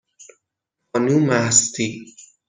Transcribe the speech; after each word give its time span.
بانو 0.91 1.17
مهستی 1.29 1.87